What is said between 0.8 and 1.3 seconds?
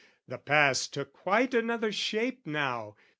Took